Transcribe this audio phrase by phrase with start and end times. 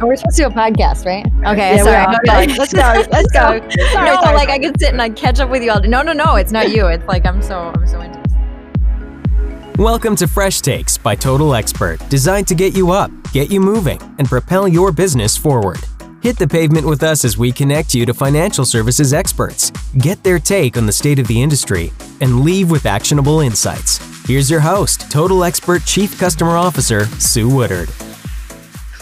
[0.00, 1.24] Oh, we're supposed to do a podcast, right?
[1.46, 2.46] Okay, Yeah, sorry.
[2.48, 2.80] we let's go.
[3.12, 3.60] Let's go.
[3.92, 5.80] Sorry, no, sorry, like I could sit and I'd catch up with you all.
[5.80, 5.86] day.
[5.88, 6.86] No, no, no, it's not you.
[6.88, 9.78] It's like I'm so I'm so into this.
[9.78, 14.00] Welcome to Fresh Takes by Total Expert, designed to get you up, get you moving,
[14.18, 15.78] and propel your business forward.
[16.22, 20.38] Hit the pavement with us as we connect you to financial services experts, get their
[20.40, 23.98] take on the state of the industry, and leave with actionable insights.
[24.26, 27.90] Here's your host, Total Expert Chief Customer Officer, Sue Woodard.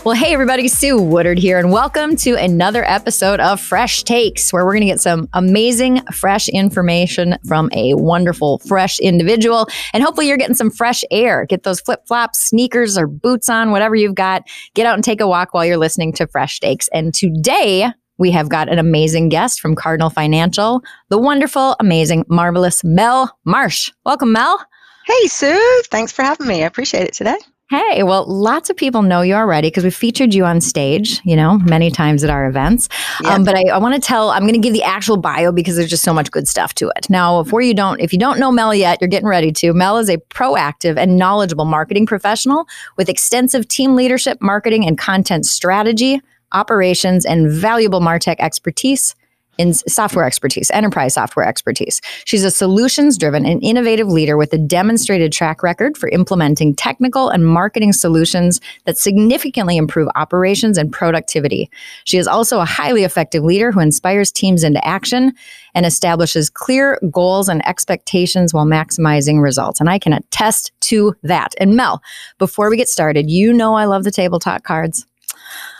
[0.05, 4.65] Well, hey everybody, Sue Woodard here, and welcome to another episode of Fresh Takes, where
[4.65, 9.69] we're going to get some amazing, fresh information from a wonderful, fresh individual.
[9.93, 11.47] And hopefully, you're getting some fresh air.
[11.47, 14.43] Get those flip flops, sneakers, or boots on, whatever you've got.
[14.75, 16.89] Get out and take a walk while you're listening to Fresh Takes.
[16.89, 17.87] And today,
[18.19, 23.93] we have got an amazing guest from Cardinal Financial, the wonderful, amazing, marvelous Mel Marsh.
[24.05, 24.67] Welcome, Mel.
[25.07, 25.83] Hey, Sue.
[25.93, 26.65] Thanks for having me.
[26.65, 27.37] I appreciate it today.
[27.73, 31.35] Hey, well, lots of people know you already because we featured you on stage, you
[31.35, 32.87] know, many times at our events.
[33.25, 35.77] Um, but I, I want to tell, I'm going to give the actual bio because
[35.77, 37.09] there's just so much good stuff to it.
[37.09, 39.73] Now, before you don't, if you don't know Mel yet, you're getting ready to.
[39.73, 42.67] Mel is a proactive and knowledgeable marketing professional
[42.99, 46.21] with extensive team leadership, marketing, and content strategy,
[46.53, 49.15] operations, and valuable MarTech expertise
[49.59, 52.01] in software expertise, enterprise software expertise.
[52.25, 57.29] She's a solutions driven and innovative leader with a demonstrated track record for implementing technical
[57.29, 61.71] and marketing solutions that significantly improve operations and productivity.
[62.05, 65.33] She is also a highly effective leader who inspires teams into action
[65.75, 69.81] and establishes clear goals and expectations while maximizing results.
[69.81, 71.55] And I can attest to that.
[71.59, 72.03] And Mel,
[72.39, 75.07] before we get started, you know I love the table talk cards.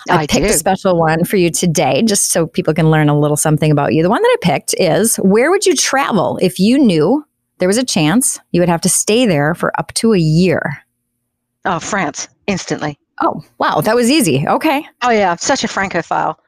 [0.09, 0.53] I, I picked do.
[0.53, 3.95] a special one for you today, just so people can learn a little something about
[3.95, 4.03] you.
[4.03, 7.25] The one that I picked is Where would you travel if you knew
[7.59, 10.85] there was a chance you would have to stay there for up to a year?
[11.65, 12.99] Oh, France, instantly.
[13.21, 14.45] Oh, wow, that was easy.
[14.49, 14.85] Okay.
[15.03, 15.37] Oh, yeah.
[15.37, 16.39] Such a Francophile.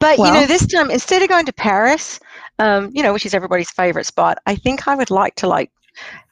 [0.00, 2.18] But, you know, this time, instead of going to Paris,
[2.58, 5.70] um, you know, which is everybody's favorite spot, I think I would like to, like,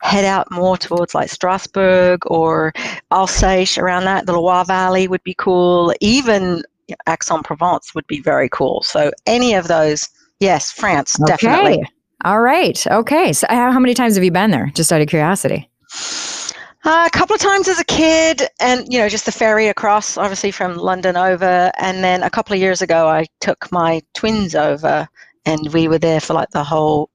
[0.03, 2.73] head out more towards like Strasbourg or
[3.11, 4.27] Alsace around that.
[4.27, 5.95] The Loire Valley would be cool.
[6.01, 6.63] Even
[7.09, 8.83] Aix-en-Provence would be very cool.
[8.83, 10.09] So any of those,
[10.41, 11.75] yes, France, definitely.
[11.75, 11.91] Okay.
[12.25, 12.87] All right.
[12.87, 13.33] Okay.
[13.33, 14.71] So, how, how many times have you been there?
[14.75, 15.69] Just out of curiosity.
[16.85, 20.17] Uh, a couple of times as a kid, and you know, just the ferry across,
[20.17, 24.55] obviously from London over, and then a couple of years ago, I took my twins
[24.55, 25.09] over,
[25.45, 27.11] and we were there for like the whole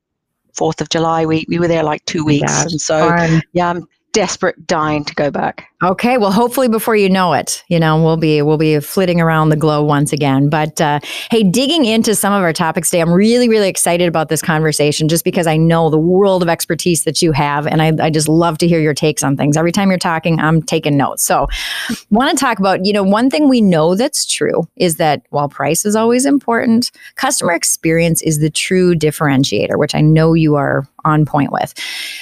[0.53, 1.45] Fourth of July week.
[1.47, 3.41] We were there like two weeks, and so Fun.
[3.53, 5.70] yeah, I'm desperate, dying to go back.
[5.83, 9.49] Okay, well, hopefully before you know it, you know we'll be we'll be flitting around
[9.49, 10.47] the globe once again.
[10.47, 10.99] But uh,
[11.31, 15.09] hey, digging into some of our topics today, I'm really really excited about this conversation,
[15.09, 18.27] just because I know the world of expertise that you have, and I, I just
[18.27, 19.57] love to hear your takes on things.
[19.57, 21.23] Every time you're talking, I'm taking notes.
[21.23, 21.47] So,
[22.11, 25.49] want to talk about you know one thing we know that's true is that while
[25.49, 30.87] price is always important, customer experience is the true differentiator, which I know you are
[31.05, 31.73] on point with.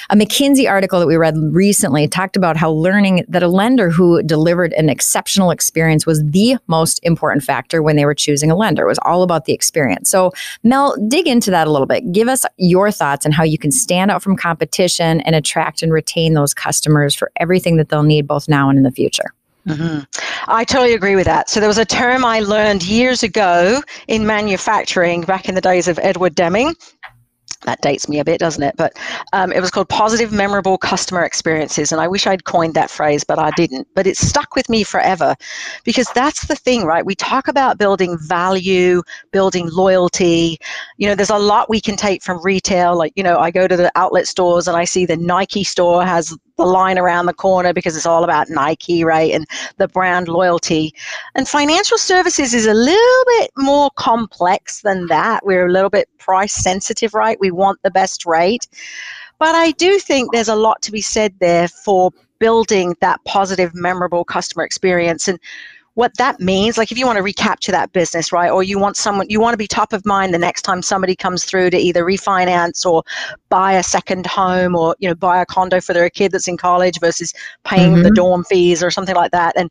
[0.10, 4.22] A McKinsey article that we read recently talked about how learning that a lender who
[4.24, 8.84] delivered an exceptional experience was the most important factor when they were choosing a lender.
[8.84, 10.10] It was all about the experience.
[10.10, 10.32] So,
[10.64, 12.12] Mel, dig into that a little bit.
[12.12, 15.92] Give us your thoughts on how you can stand out from competition and attract and
[15.92, 19.34] retain those customers for everything that they'll need both now and in the future.
[19.68, 20.00] hmm
[20.48, 21.50] I totally agree with that.
[21.50, 25.88] So there was a term I learned years ago in manufacturing back in the days
[25.88, 26.76] of Edward Deming.
[27.66, 28.76] That dates me a bit, doesn't it?
[28.78, 28.98] But
[29.34, 31.92] um, it was called positive, memorable customer experiences.
[31.92, 33.86] And I wish I'd coined that phrase, but I didn't.
[33.96, 35.36] But it stuck with me forever
[35.84, 37.06] because that's the thing, right?
[37.06, 40.58] We talk about building value, building loyalty.
[40.98, 42.98] You know, there's a lot we can take from retail.
[42.98, 46.06] Like, you know, I go to the outlet stores and I see the Nike store
[46.06, 49.32] has the line around the corner because it's all about Nike, right?
[49.32, 49.48] And
[49.78, 50.94] the brand loyalty.
[51.34, 55.46] And financial services is a little bit more complex than that.
[55.46, 57.40] We're a little bit price sensitive, right?
[57.40, 58.68] We want the best rate.
[59.40, 63.74] But I do think there's a lot to be said there for building that positive,
[63.74, 65.28] memorable customer experience.
[65.30, 65.40] And
[65.96, 68.50] what that means, like if you want to recapture that business, right?
[68.50, 71.16] Or you want someone, you want to be top of mind the next time somebody
[71.16, 73.04] comes through to either refinance or
[73.50, 76.58] buy a second home or, you know, buy a condo for their kid that's in
[76.58, 77.34] college versus
[77.64, 78.16] paying the Mhm.
[78.16, 79.58] dorm fees or something like that.
[79.58, 79.70] And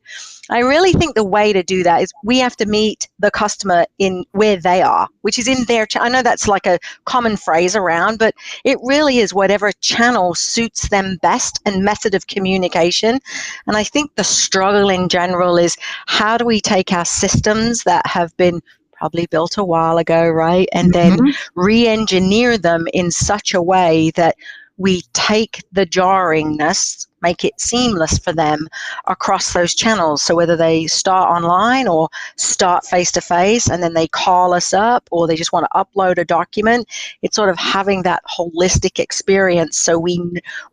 [0.50, 3.86] I really think the way to do that is we have to meet the customer
[3.98, 5.86] in where they are, which is in their.
[5.86, 8.34] Ch- I know that's like a common phrase around, but
[8.64, 13.18] it really is whatever channel suits them best and method of communication.
[13.66, 18.06] And I think the struggle in general is how do we take our systems that
[18.06, 18.60] have been
[18.92, 21.32] probably built a while ago, right, and then Mhm.
[21.54, 24.34] re-engineer them in such a way that
[24.76, 28.68] we take the jarringness make it seamless for them
[29.06, 30.22] across those channels.
[30.22, 34.72] So whether they start online or start face to face and then they call us
[34.72, 36.88] up or they just want to upload a document,
[37.22, 40.20] it's sort of having that holistic experience so we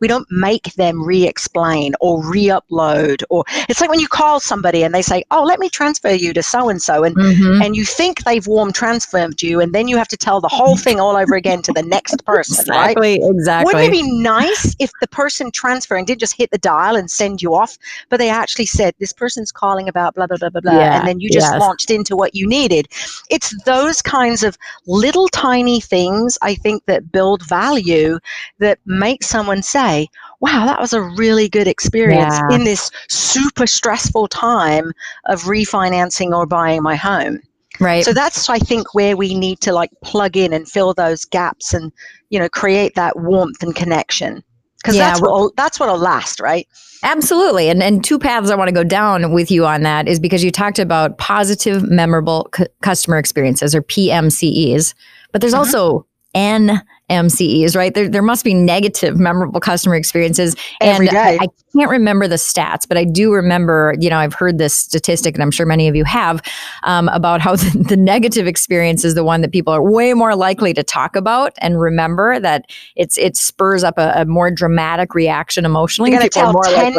[0.00, 4.94] we don't make them re-explain or re-upload or it's like when you call somebody and
[4.94, 7.16] they say, "Oh, let me transfer you to so and so." And
[7.62, 10.76] and you think they've warm transferred you and then you have to tell the whole
[10.76, 13.30] thing all over again to the next person, exactly, right?
[13.30, 13.74] Exactly.
[13.74, 17.42] Wouldn't it be nice if the person transferring did just hit the dial and send
[17.42, 17.76] you off,
[18.08, 20.72] but they actually said, this person's calling about blah, blah, blah, blah, blah.
[20.72, 21.60] Yeah, and then you just yes.
[21.60, 22.88] launched into what you needed.
[23.30, 24.56] It's those kinds of
[24.86, 28.18] little tiny things, I think, that build value
[28.58, 30.08] that make someone say,
[30.40, 32.56] wow, that was a really good experience yeah.
[32.56, 34.92] in this super stressful time
[35.26, 37.40] of refinancing or buying my home.
[37.80, 38.04] Right.
[38.04, 41.74] So that's I think where we need to like plug in and fill those gaps
[41.74, 41.92] and
[42.30, 44.42] you know create that warmth and connection
[44.86, 46.68] because yeah, that's what that's what'll last, right?
[47.02, 47.68] Absolutely.
[47.68, 50.44] And and two paths I want to go down with you on that is because
[50.44, 54.94] you talked about positive memorable c- customer experiences or PMCEs,
[55.32, 55.60] but there's mm-hmm.
[55.60, 56.06] also
[56.36, 57.94] N MCEs, right?
[57.94, 60.56] There, there must be negative, memorable customer experiences.
[60.80, 61.16] Every and.
[61.16, 64.74] I, I, can't remember the stats, but I do remember, you know, I've heard this
[64.74, 66.42] statistic, and I'm sure many of you have,
[66.84, 70.34] um, about how the, the, negative experience is the one that people are way more
[70.34, 72.66] likely to talk about and remember that
[72.96, 76.10] it's it spurs up a, a more dramatic reaction emotionally.
[76.10, 76.94] You're going to tell more 10,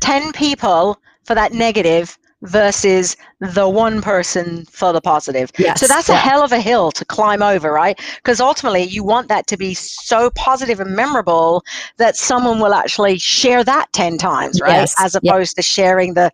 [0.00, 5.50] 10 people for that negative versus the one person for the positive.
[5.58, 6.16] Yes, so that's yeah.
[6.16, 7.98] a hell of a hill to climb over, right?
[8.16, 11.64] Because ultimately you want that to be so positive and memorable
[11.96, 14.72] that someone will actually share that 10 times, right?
[14.72, 14.94] Yes.
[14.98, 16.30] As opposed to sharing the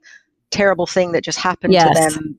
[0.50, 1.88] terrible thing that just happened yes.
[1.88, 2.38] to them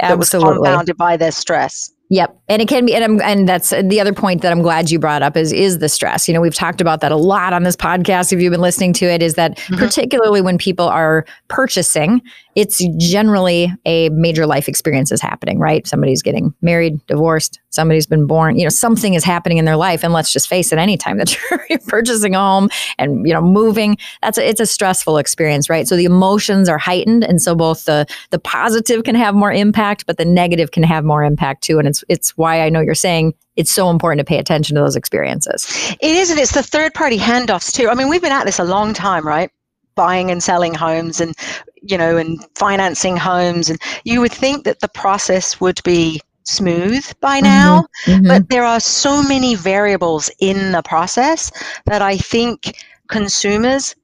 [0.00, 0.48] that Absolutely.
[0.48, 1.92] was compounded by their stress.
[2.14, 2.38] Yep.
[2.48, 5.00] And it can be, and, I'm, and that's the other point that I'm glad you
[5.00, 6.28] brought up is, is the stress.
[6.28, 8.32] You know, we've talked about that a lot on this podcast.
[8.32, 9.76] If you've been listening to it, is that mm-hmm.
[9.76, 12.22] particularly when people are purchasing,
[12.54, 15.86] it's generally a major life experience is happening, right?
[15.88, 20.04] Somebody's getting married, divorced, somebody's been born, you know, something is happening in their life.
[20.04, 21.36] And let's just face it, anytime that
[21.68, 22.68] you're purchasing a home
[22.98, 25.88] and, you know, moving, that's a, it's a stressful experience, right?
[25.88, 27.24] So the emotions are heightened.
[27.24, 31.04] And so both the, the positive can have more impact, but the negative can have
[31.04, 31.78] more impact too.
[31.80, 34.82] And it's, it's why I know you're saying it's so important to pay attention to
[34.82, 35.66] those experiences.
[36.00, 37.88] It is, and it's the third party handoffs too.
[37.88, 39.50] I mean, we've been at this a long time, right?
[39.94, 41.34] Buying and selling homes and,
[41.82, 43.70] you know, and financing homes.
[43.70, 47.44] And you would think that the process would be smooth by mm-hmm.
[47.44, 48.26] now, mm-hmm.
[48.26, 51.50] but there are so many variables in the process
[51.86, 52.76] that I think
[53.08, 53.94] consumers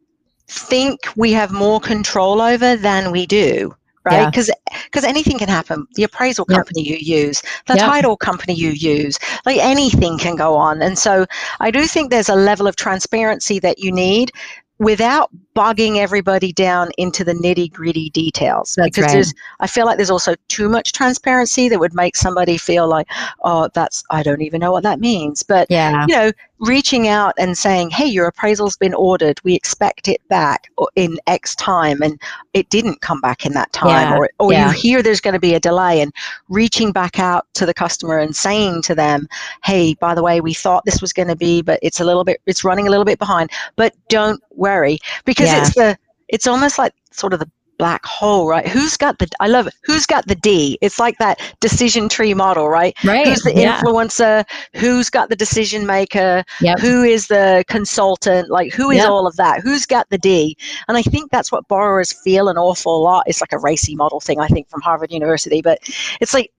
[0.49, 3.75] think we have more control over than we do
[4.05, 4.79] right because yeah.
[4.85, 7.01] because anything can happen the appraisal company yep.
[7.01, 7.85] you use the yep.
[7.85, 11.27] title company you use like anything can go on and so
[11.61, 14.31] i do think there's a level of transparency that you need
[14.79, 19.13] without bogging everybody down into the nitty gritty details that's because right.
[19.13, 23.07] there's i feel like there's also too much transparency that would make somebody feel like
[23.43, 26.31] oh that's i don't even know what that means but yeah you know
[26.61, 29.41] reaching out and saying, hey, your appraisal's been ordered.
[29.45, 32.03] We expect it back in X time.
[32.03, 32.21] And
[32.53, 34.13] it didn't come back in that time.
[34.13, 34.19] Yeah.
[34.19, 34.67] Or, or yeah.
[34.67, 36.13] you hear there's going to be a delay and
[36.49, 39.27] reaching back out to the customer and saying to them,
[39.65, 42.25] hey, by the way, we thought this was going to be, but it's a little
[42.25, 43.51] bit, it's running a little bit behind.
[43.77, 45.61] But don't worry because yeah.
[45.61, 45.99] it's the,
[46.29, 48.69] it's almost like sort of the black hole, right?
[48.69, 49.73] Who's got the, I love it.
[49.85, 50.77] Who's got the D?
[50.83, 52.95] It's like that decision tree model, right?
[53.03, 53.27] Right.
[53.27, 53.81] Who's the yeah.
[53.81, 54.45] influencer?
[54.75, 56.45] Who's got the decision maker?
[56.61, 56.79] Yep.
[56.81, 58.51] Who is the consultant?
[58.51, 59.09] Like, who is yep.
[59.09, 59.63] all of that?
[59.63, 60.59] Who's got the D?
[60.89, 63.25] And I think that's what borrowers feel an awful lot.
[63.27, 65.63] It's like a RACI model thing, I think, from Harvard University.
[65.63, 65.79] But
[66.21, 66.53] it's like,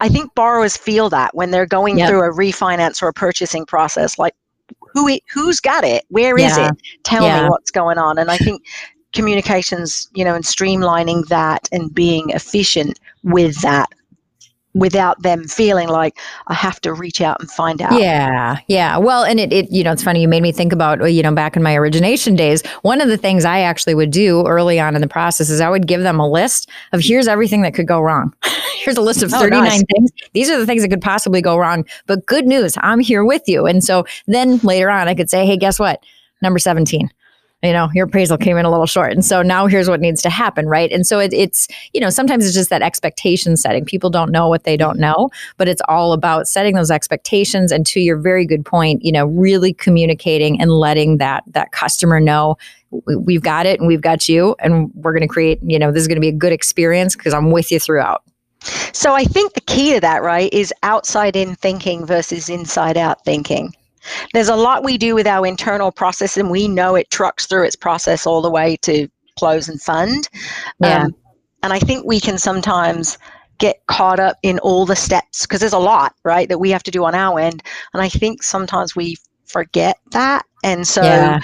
[0.00, 2.10] I think borrowers feel that when they're going yep.
[2.10, 4.34] through a refinance or a purchasing process, like,
[5.06, 6.04] who who's got it?
[6.08, 6.70] Where is yeah.
[6.70, 6.82] it?
[7.04, 7.42] Tell yeah.
[7.42, 8.18] me what's going on.
[8.18, 8.62] And I think
[9.12, 13.88] communications, you know, and streamlining that and being efficient with that
[14.74, 17.98] without them feeling like I have to reach out and find out.
[17.98, 18.58] Yeah.
[18.68, 18.98] Yeah.
[18.98, 20.20] Well, and it, it, you know, it's funny.
[20.20, 23.16] You made me think about, you know, back in my origination days, one of the
[23.16, 26.20] things I actually would do early on in the process is I would give them
[26.20, 28.34] a list of here's everything that could go wrong.
[28.76, 29.82] here's a list of 39 oh, nice.
[29.94, 30.10] things.
[30.32, 33.42] These are the things that could possibly go wrong, but good news, I'm here with
[33.48, 33.66] you.
[33.66, 36.02] And so then later on I could say, Hey, guess what?
[36.40, 37.10] Number 17
[37.62, 39.12] you know, your appraisal came in a little short.
[39.12, 40.92] And so now here's what needs to happen, right?
[40.92, 43.84] And so it, it's, you know, sometimes it's just that expectation setting.
[43.84, 47.72] People don't know what they don't know, but it's all about setting those expectations.
[47.72, 52.20] And to your very good point, you know, really communicating and letting that that customer
[52.20, 52.56] know
[52.90, 56.00] we've got it and we've got you and we're going to create, you know, this
[56.00, 58.22] is going to be a good experience because I'm with you throughout.
[58.92, 63.24] So I think the key to that, right, is outside in thinking versus inside out
[63.24, 63.74] thinking.
[64.32, 67.64] There's a lot we do with our internal process, and we know it trucks through
[67.64, 70.28] its process all the way to close and fund.
[70.80, 71.04] Yeah.
[71.04, 71.14] Um,
[71.62, 73.18] and I think we can sometimes
[73.58, 76.82] get caught up in all the steps because there's a lot, right, that we have
[76.84, 77.62] to do on our end.
[77.92, 80.44] And I think sometimes we forget that.
[80.62, 81.40] And so yeah.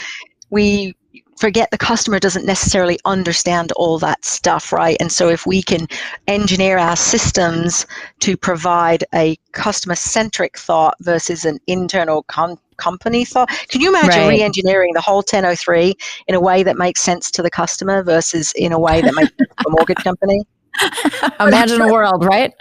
[0.50, 0.94] we
[1.38, 4.97] forget the customer doesn't necessarily understand all that stuff, right?
[5.00, 5.87] And so if we can
[6.26, 7.87] engineer our systems
[8.21, 14.23] to provide a customer centric thought versus an internal com- company thought, can you imagine
[14.23, 14.29] right.
[14.29, 15.95] re engineering the whole 1003
[16.29, 19.33] in a way that makes sense to the customer versus in a way that makes
[19.41, 20.43] a mortgage company?
[21.41, 22.53] Imagine a world, right?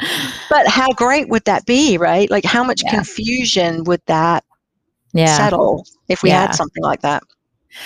[0.50, 2.30] But how great would that be, right?
[2.30, 2.92] Like, how much yeah.
[2.92, 4.44] confusion would that
[5.14, 5.36] yeah.
[5.36, 6.42] settle if we yeah.
[6.42, 7.24] had something like that?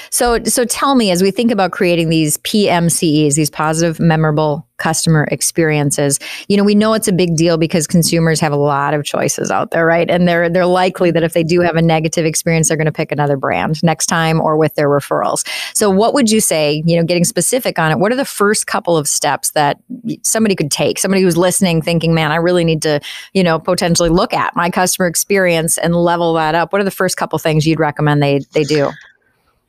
[0.10, 5.28] So, so tell me, as we think about creating these PMCEs, these positive, memorable customer
[5.32, 9.04] experiences, you know, we know it's a big deal because consumers have a lot of
[9.04, 10.10] choices out there, right?
[10.10, 12.92] And they're they're likely that if they do have a negative experience, they're going to
[12.92, 15.48] pick another brand next time or with their referrals.
[15.76, 16.84] So, what would you say?
[16.86, 18.00] You know, getting specific on it.
[18.00, 19.80] What are the first couple of steps that
[20.22, 21.00] somebody could take?
[21.00, 23.00] Somebody who's listening, thinking, "Man, I really need to,
[23.34, 26.92] you know, potentially look at my customer experience and level that up." What are the
[26.92, 28.92] first couple things you'd recommend they they do?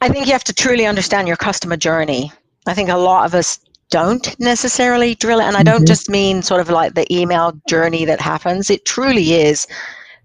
[0.01, 2.33] I think you have to truly understand your customer journey.
[2.67, 3.59] I think a lot of us
[3.91, 5.45] don't necessarily drill it.
[5.45, 5.87] And I don't mm-hmm.
[5.87, 8.71] just mean sort of like the email journey that happens.
[8.71, 9.67] It truly is.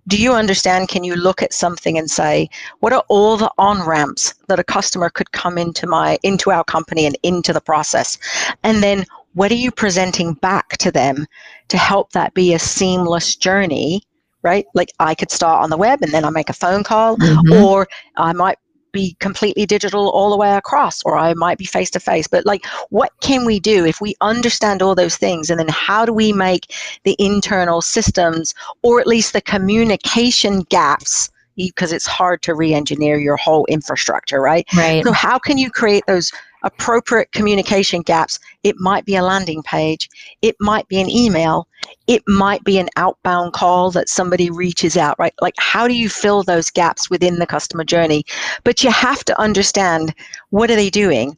[0.07, 0.89] Do you understand?
[0.89, 2.49] Can you look at something and say,
[2.81, 6.65] what are all the on ramps that a customer could come into my into our
[6.65, 8.17] company and into the process?
[8.63, 11.25] And then what are you presenting back to them
[11.69, 14.03] to help that be a seamless journey?
[14.41, 14.65] Right?
[14.73, 17.63] Like I could start on the web and then I make a phone call, mm-hmm.
[17.63, 17.87] or
[18.17, 18.57] I might
[18.93, 22.45] be completely digital all the way across or i might be face to face but
[22.45, 25.49] like what can we do if we understand all those things?
[25.49, 26.73] And then how do we make
[27.03, 33.37] the internal systems or at least the communication gaps because it's hard to re-engineer your
[33.37, 36.31] whole infrastructure right right so how can you create those
[36.63, 38.39] appropriate communication gaps.
[38.63, 40.09] It might be a landing page,
[40.41, 41.67] it might be an email,
[42.07, 45.33] it might be an outbound call that somebody reaches out, right?
[45.41, 48.23] Like, how do you fill those gaps within the customer journey?
[48.63, 50.15] But you have to understand
[50.49, 51.37] what are they doing?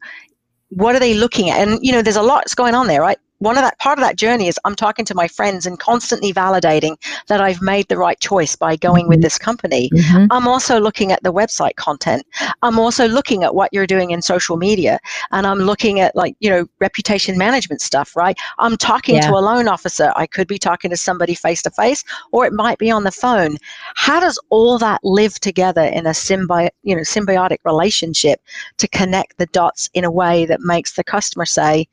[0.69, 1.67] What are they looking at?
[1.67, 3.17] And, you know, there's a lot that's going on there, right?
[3.45, 6.33] One of that part of that journey is I'm talking to my friends and constantly
[6.33, 6.97] validating
[7.27, 9.09] that I've made the right choice by going mm-hmm.
[9.09, 9.91] with this company.
[9.93, 10.25] Mm-hmm.
[10.31, 12.25] I'm also looking at the website content.
[12.63, 14.99] I'm also looking at what you're doing in social media
[15.31, 18.35] and I'm looking at like, you know, reputation management stuff, right?
[18.57, 19.27] I'm talking yeah.
[19.27, 20.11] to a loan officer.
[20.15, 23.11] I could be talking to somebody face to face or it might be on the
[23.11, 23.57] phone.
[23.95, 28.41] How does all that live together in a symbi- you know, symbiotic relationship
[28.79, 31.87] to connect the dots in a way that makes the customer say,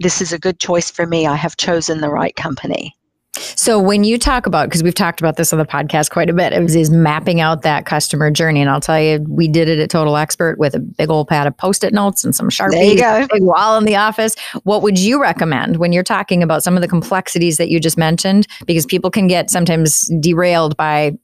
[0.00, 1.26] this is a good choice for me.
[1.26, 2.94] I have chosen the right company.
[3.38, 6.32] So when you talk about, because we've talked about this on the podcast quite a
[6.32, 8.60] bit, it was is mapping out that customer journey.
[8.60, 11.46] And I'll tell you, we did it at Total Expert with a big old pad
[11.46, 14.36] of post-it notes and some Sharpies, big wall in the office.
[14.64, 17.98] What would you recommend when you're talking about some of the complexities that you just
[17.98, 18.46] mentioned?
[18.66, 21.16] Because people can get sometimes derailed by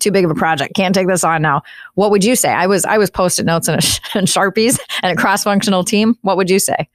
[0.00, 0.74] too big of a project.
[0.74, 1.62] Can't take this on now.
[1.94, 2.50] What would you say?
[2.50, 6.18] I was I was post-it notes and, a, and Sharpies and a cross-functional team.
[6.22, 6.88] What would you say?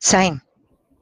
[0.00, 0.42] Same.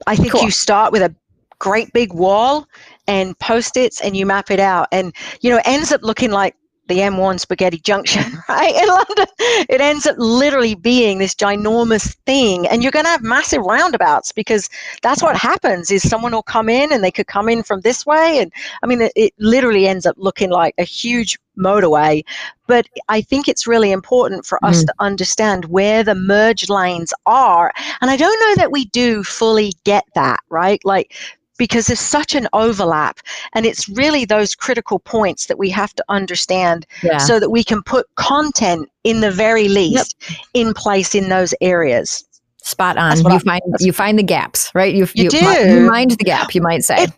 [0.07, 0.43] I think cool.
[0.43, 1.15] you start with a
[1.59, 2.67] great big wall
[3.07, 6.57] and post-its and you map it out and you know it ends up looking like
[6.87, 9.27] the M1 Spaghetti Junction, right, in London.
[9.69, 12.67] It ends up literally being this ginormous thing.
[12.67, 14.69] And you're going to have massive roundabouts because
[15.03, 18.05] that's what happens is someone will come in and they could come in from this
[18.05, 18.39] way.
[18.39, 22.25] And I mean, it, it literally ends up looking like a huge motorway.
[22.67, 24.87] But I think it's really important for us mm.
[24.87, 27.73] to understand where the merge lanes are.
[28.01, 30.81] And I don't know that we do fully get that, right?
[30.85, 31.15] Like
[31.61, 33.21] because there's such an overlap
[33.53, 37.19] and it's really those critical points that we have to understand yeah.
[37.19, 40.39] so that we can put content in the very least yep.
[40.55, 42.25] in place in those areas.
[42.63, 43.19] Spot on.
[43.19, 44.95] You I, find you find the gaps right?
[44.95, 45.37] You, you, you, do.
[45.37, 47.05] you mind the gap you might say.
[47.05, 47.11] It,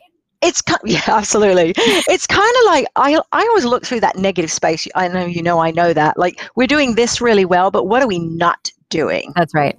[0.43, 1.73] it's yeah absolutely.
[1.77, 4.89] It's kind of like I, I always look through that negative space.
[4.97, 6.19] I know you know i know that.
[6.19, 9.33] Like we're doing this really well but what are we not doing?
[9.37, 9.79] That's right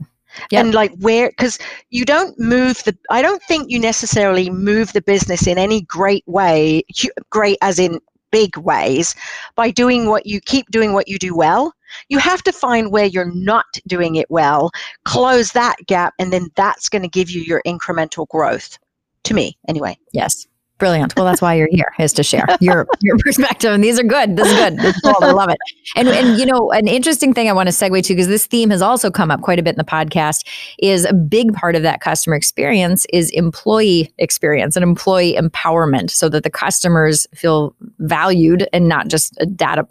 [0.52, 0.66] Yep.
[0.66, 1.60] And like where, because
[1.90, 6.24] you don't move the, I don't think you necessarily move the business in any great
[6.28, 6.84] way,
[7.30, 8.00] great as in
[8.32, 9.16] big ways,
[9.56, 11.74] by doing what you keep doing what you do well.
[12.10, 14.72] You have to find where you're not doing it well,
[15.06, 18.80] close that gap, and then that's going to give you your incremental growth.
[19.26, 19.98] To me, anyway.
[20.12, 20.48] Yes
[20.84, 21.16] Brilliant.
[21.16, 24.36] Well, that's why you're here is to share your your perspective, and these are good.
[24.36, 24.78] This is good.
[24.78, 25.16] This is cool.
[25.22, 25.58] I love it.
[25.96, 28.70] And and you know, an interesting thing I want to segue to because this theme
[28.70, 30.46] has also come up quite a bit in the podcast
[30.80, 36.28] is a big part of that customer experience is employee experience and employee empowerment, so
[36.28, 39.88] that the customers feel valued and not just a data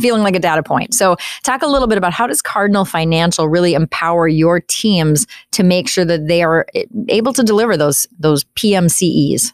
[0.00, 0.94] feeling like a data point.
[0.94, 5.62] So, talk a little bit about how does Cardinal Financial really empower your teams to
[5.62, 9.52] make sure that they are eh, able to deliver those those PMCEs.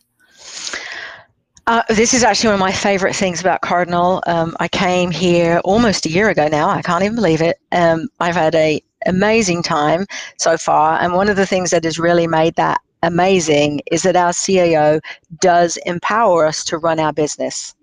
[1.68, 4.22] Uh, this is actually one of my favorite things about Cardinal.
[4.26, 6.70] Um, I came here almost a year ago now.
[6.70, 7.58] I can't even believe it.
[7.72, 10.06] Um, I've had a amazing time
[10.38, 14.16] so far, and one of the things that has really made that amazing is that
[14.16, 14.98] our CAO
[15.42, 17.74] does empower us to run our business.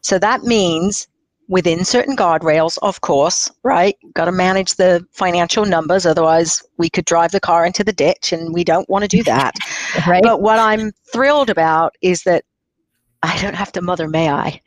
[0.00, 1.08] So that means
[1.48, 3.96] within certain guardrails, of course, right?
[4.14, 8.32] Got to manage the financial numbers, otherwise we could drive the car into the ditch,
[8.32, 9.54] and we don't want to do that.
[10.06, 10.22] right.
[10.22, 12.44] But what I'm thrilled about is that
[13.24, 14.60] I don't have to mother may I.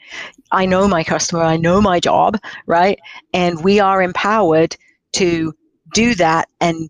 [0.52, 3.00] I know my customer, I know my job, right?
[3.32, 4.76] And we are empowered
[5.14, 5.54] to
[5.94, 6.90] do that and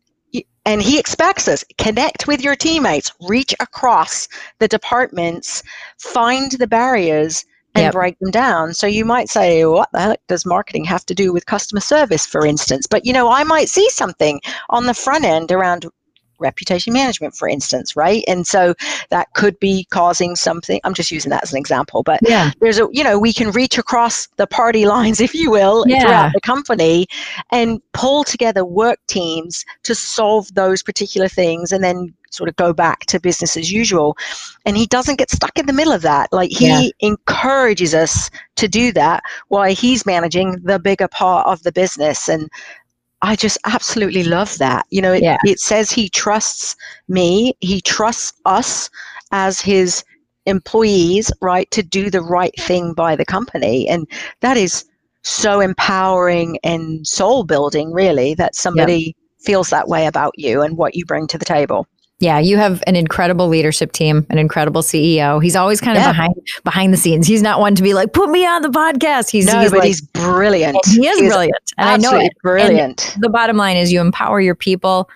[0.66, 4.28] and he expects us connect with your teammates, reach across
[4.60, 5.64] the departments,
[5.98, 7.94] find the barriers and yep.
[7.94, 8.74] break them down.
[8.74, 12.26] So you might say, what the heck does marketing have to do with customer service,
[12.26, 12.88] for instance?
[12.88, 15.86] But you know, I might see something on the front end around
[16.40, 18.24] reputation management, for instance, right?
[18.28, 18.74] And so
[19.10, 20.80] that could be causing something.
[20.84, 22.52] I'm just using that as an example, but yeah.
[22.60, 26.02] there's a, you know, we can reach across the party lines, if you will, yeah.
[26.02, 27.08] throughout the company
[27.52, 32.74] and pull together work teams to solve those particular things and then sort of go
[32.74, 34.18] back to business as usual.
[34.66, 36.32] And he doesn't get stuck in the middle of that.
[36.32, 36.90] Like he yeah.
[37.00, 42.28] encourages us to do that while he's managing the bigger part of the business.
[42.28, 42.50] And
[43.22, 44.86] I just absolutely love that.
[44.90, 45.38] You know, it, yeah.
[45.46, 46.76] it says he trusts
[47.08, 48.90] me, he trusts us
[49.32, 50.04] as his
[50.46, 53.88] employees, right, to do the right thing by the company.
[53.90, 54.08] And
[54.42, 54.86] that is
[55.24, 59.16] so empowering and soul building, really, that somebody yep.
[59.40, 61.88] feels that way about you and what you bring to the table.
[62.20, 65.42] Yeah, you have an incredible leadership team, an incredible CEO.
[65.42, 66.12] He's always kind of yeah.
[66.12, 67.28] behind behind the scenes.
[67.28, 69.80] He's not one to be like, "Put me on the podcast." He's no, he's but
[69.80, 70.78] like, he's brilliant.
[70.88, 72.34] He is he's brilliant, and I know it.
[72.42, 73.14] Brilliant.
[73.14, 75.10] And the bottom line is, you empower your people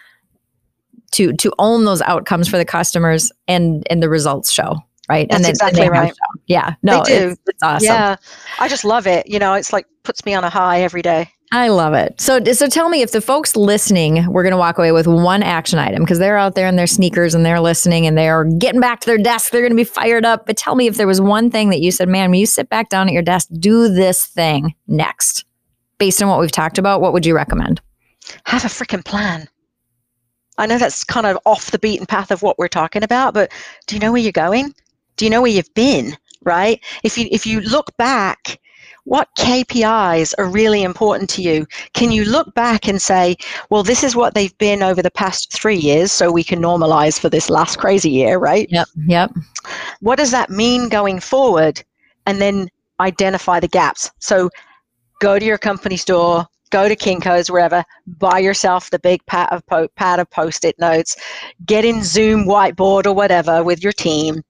[1.14, 4.76] to to own those outcomes for the customers, and and the results show
[5.12, 5.28] right.
[5.30, 6.14] That's and then, exactly and right.
[6.48, 7.30] Yeah, no, they do.
[7.30, 7.86] It's, it's awesome.
[7.86, 8.16] Yeah,
[8.60, 9.28] I just love it.
[9.28, 11.30] You know, it's like puts me on a high every day.
[11.54, 12.20] I love it.
[12.22, 15.44] So, so tell me if the folks listening, we're going to walk away with one
[15.44, 18.80] action item because they're out there in their sneakers and they're listening and they're getting
[18.80, 19.52] back to their desk.
[19.52, 20.46] They're going to be fired up.
[20.46, 22.70] But tell me if there was one thing that you said, man, when you sit
[22.70, 25.44] back down at your desk, do this thing next.
[25.98, 27.82] Based on what we've talked about, what would you recommend?
[28.46, 29.50] Have a freaking plan.
[30.58, 33.52] I know that's kind of off the beaten path of what we're talking about, but
[33.88, 34.74] do you know where you're going?
[35.18, 36.16] Do you know where you've been?
[36.44, 36.80] Right?
[37.04, 38.60] If you if you look back
[39.06, 41.66] what KPIs are really important to you?
[41.94, 43.36] Can you look back and say,
[43.70, 47.20] well, this is what they've been over the past three years, so we can normalize
[47.20, 48.68] for this last crazy year, right?
[48.70, 49.32] Yep, yep.
[50.02, 51.84] What does that mean going forward?
[52.26, 54.12] And then identify the gaps.
[54.20, 54.50] So
[55.20, 57.84] go to your company store, go to Kinko's, wherever,
[58.20, 61.16] buy yourself the big pad of, po- pad of post-it notes,
[61.66, 64.42] get in Zoom whiteboard or whatever with your team,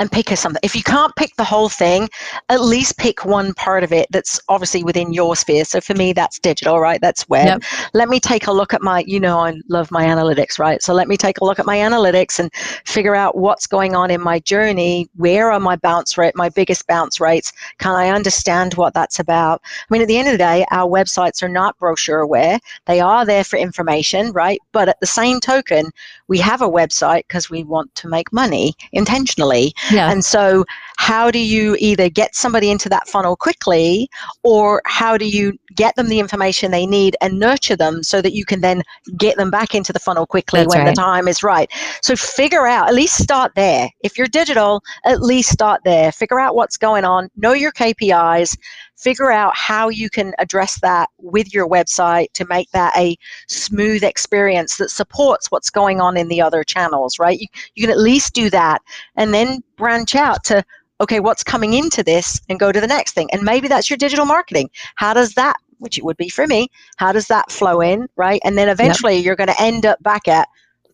[0.00, 0.60] and pick a something.
[0.62, 2.08] If you can't pick the whole thing,
[2.48, 5.66] at least pick one part of it that's obviously within your sphere.
[5.66, 7.00] So for me, that's digital, right?
[7.02, 7.62] That's web.
[7.62, 7.90] Yep.
[7.92, 10.82] Let me take a look at my, you know, I love my analytics, right?
[10.82, 12.52] So let me take a look at my analytics and
[12.86, 15.10] figure out what's going on in my journey.
[15.16, 17.52] Where are my bounce rate, my biggest bounce rates?
[17.78, 19.60] Can I understand what that's about?
[19.62, 22.58] I mean, at the end of the day, our websites are not brochureware.
[22.86, 24.60] They are there for information, right?
[24.72, 25.90] But at the same token,
[26.30, 29.74] we have a website because we want to make money intentionally.
[29.90, 30.10] Yeah.
[30.10, 30.64] And so,
[30.96, 34.08] how do you either get somebody into that funnel quickly,
[34.44, 38.32] or how do you get them the information they need and nurture them so that
[38.32, 38.82] you can then
[39.18, 40.94] get them back into the funnel quickly That's when right.
[40.94, 41.70] the time is right?
[42.00, 43.90] So, figure out, at least start there.
[44.04, 46.12] If you're digital, at least start there.
[46.12, 48.56] Figure out what's going on, know your KPIs,
[49.00, 53.16] figure out how you can address that with your website to make that a
[53.48, 57.40] smooth experience that supports what's going on in the other channels, right?
[57.40, 58.82] You, you can at least do that
[59.16, 60.64] and then branch out to
[61.00, 63.28] okay, what's coming into this and go to the next thing.
[63.32, 64.68] And maybe that's your digital marketing.
[64.96, 68.40] How does that, which it would be for me, how does that flow in, right?
[68.44, 69.24] And then eventually yep.
[69.24, 70.46] you're going to end up back at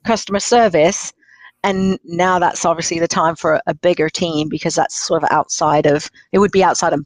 [0.05, 1.13] customer service.
[1.65, 5.87] And now that's obviously the time for a bigger team because that's sort of outside
[5.87, 7.05] of, it would be outside of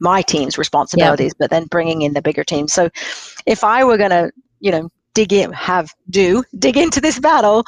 [0.00, 2.68] my team's responsibilities, but then bringing in the bigger team.
[2.68, 2.90] So
[3.46, 4.30] if I were going to,
[4.60, 7.64] you know, dig in, have, do, dig into this battle,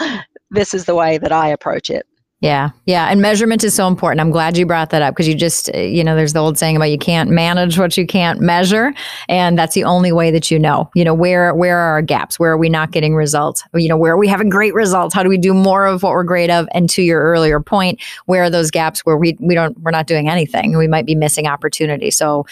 [0.51, 2.07] this is the way that I approach it.
[2.47, 2.71] Yeah.
[2.85, 3.09] Yeah.
[3.11, 4.21] And measurement is so important.
[4.21, 6.77] I'm glad you brought that up because you just, you know, there's the old saying
[6.77, 8.95] about you can't manage what you can't measure.
[9.29, 12.39] And that's the only way that you know, you know, where, where are our gaps?
[12.39, 13.65] Where are we not getting results?
[13.75, 15.13] You know, where are we having great results?
[15.13, 16.69] How do we do more of what we're great of?
[16.71, 20.07] And to your earlier point, where are those gaps where we, we don't, we're not
[20.07, 20.77] doing anything?
[20.79, 22.13] We might be missing opportunity.
[22.13, 22.47] So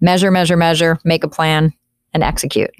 [0.00, 1.72] measure, measure, measure, make a plan
[2.12, 2.70] and execute.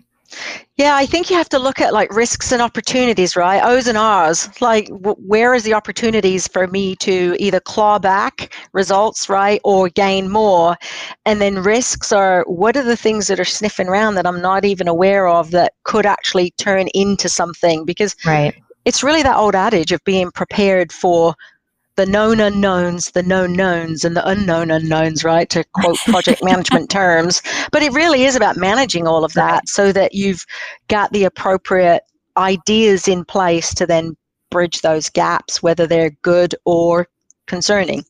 [0.77, 3.63] Yeah, I think you have to look at like risks and opportunities, right?
[3.65, 4.49] O's and R's.
[4.61, 9.89] Like, w- where is the opportunities for me to either claw back results, right, or
[9.89, 10.77] gain more?
[11.25, 14.65] And then risks are what are the things that are sniffing around that I'm not
[14.65, 17.85] even aware of that could actually turn into something?
[17.85, 18.55] Because right.
[18.85, 21.35] it's really that old adage of being prepared for
[21.99, 25.51] the known unknowns, the known knowns, and the unknown unknowns, right?
[25.51, 27.43] To quote project management terms.
[27.73, 30.47] But it really is about managing all of that so that you've
[30.87, 32.05] got the appropriate
[32.37, 34.17] ideas in place to then
[34.49, 37.09] bridge those gaps, whether they're good or
[37.49, 38.05] concerning.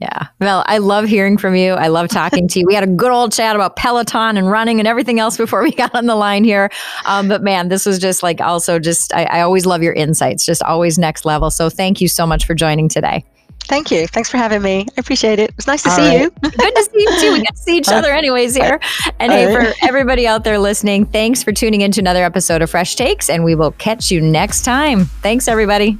[0.00, 0.28] Yeah.
[0.40, 1.74] Well, I love hearing from you.
[1.74, 2.64] I love talking to you.
[2.66, 5.72] We had a good old chat about Peloton and running and everything else before we
[5.76, 6.70] got on the line here.
[7.04, 10.46] Um, but man, this was just like also just, I, I always love your insights,
[10.46, 11.50] just always next level.
[11.50, 13.24] So thank you so much for joining today.
[13.64, 14.06] Thank you.
[14.06, 14.86] Thanks for having me.
[14.96, 15.50] I appreciate it.
[15.50, 16.20] It was nice to All see right.
[16.22, 16.30] you.
[16.40, 17.32] Good to see you too.
[17.34, 18.80] We get to see each other anyways here.
[19.20, 22.70] And hey, for everybody out there listening, thanks for tuning in to another episode of
[22.70, 25.04] Fresh Takes, and we will catch you next time.
[25.04, 25.96] Thanks, everybody.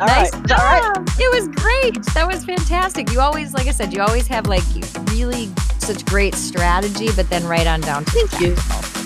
[0.00, 0.46] All nice right.
[0.46, 0.58] Job.
[0.60, 1.20] All right.
[1.20, 2.04] It was great.
[2.14, 3.10] That was fantastic.
[3.12, 4.62] You always, like I said, you always have like
[5.10, 8.04] really such great strategy, but then right on down.
[8.04, 8.97] Thank you.